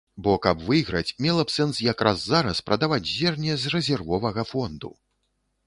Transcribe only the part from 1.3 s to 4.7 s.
б сэнс якраз зараз прадаваць зерне з рэзервовага